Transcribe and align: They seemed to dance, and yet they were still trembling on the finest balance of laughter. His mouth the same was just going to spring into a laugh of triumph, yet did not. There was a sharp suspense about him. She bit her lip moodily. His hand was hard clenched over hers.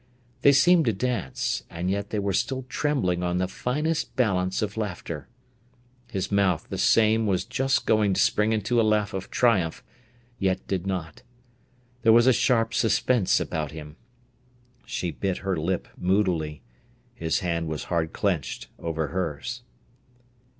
They 0.41 0.51
seemed 0.51 0.85
to 0.85 0.93
dance, 0.93 1.61
and 1.69 1.91
yet 1.91 2.09
they 2.09 2.17
were 2.17 2.33
still 2.33 2.63
trembling 2.63 3.21
on 3.21 3.37
the 3.37 3.47
finest 3.47 4.15
balance 4.15 4.63
of 4.63 4.75
laughter. 4.75 5.27
His 6.09 6.31
mouth 6.31 6.65
the 6.71 6.79
same 6.79 7.27
was 7.27 7.45
just 7.45 7.85
going 7.85 8.15
to 8.15 8.19
spring 8.19 8.51
into 8.51 8.81
a 8.81 8.81
laugh 8.81 9.13
of 9.13 9.29
triumph, 9.29 9.83
yet 10.39 10.65
did 10.65 10.87
not. 10.87 11.21
There 12.01 12.11
was 12.13 12.25
a 12.25 12.33
sharp 12.33 12.73
suspense 12.73 13.39
about 13.39 13.73
him. 13.73 13.95
She 14.87 15.11
bit 15.11 15.37
her 15.45 15.55
lip 15.55 15.87
moodily. 15.95 16.63
His 17.13 17.41
hand 17.41 17.67
was 17.67 17.83
hard 17.83 18.11
clenched 18.11 18.69
over 18.79 19.09
hers. 19.09 19.61